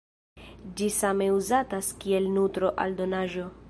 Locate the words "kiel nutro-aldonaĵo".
2.03-3.51